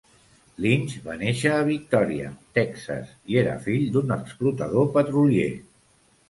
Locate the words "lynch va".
0.63-1.17